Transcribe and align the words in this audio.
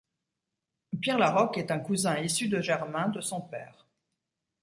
Pierre 0.99 1.19
Laroque 1.19 1.59
est 1.59 1.69
un 1.69 1.77
cousin 1.77 2.17
issu 2.21 2.47
de 2.49 2.59
germains 2.59 3.09
de 3.09 3.21
son 3.21 3.39
père. 3.39 3.85